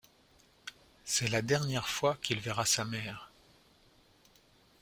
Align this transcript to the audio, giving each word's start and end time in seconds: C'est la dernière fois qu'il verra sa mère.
C'est 1.05 1.29
la 1.29 1.43
dernière 1.43 1.87
fois 1.87 2.17
qu'il 2.23 2.39
verra 2.39 2.65
sa 2.65 2.85
mère. 2.85 3.31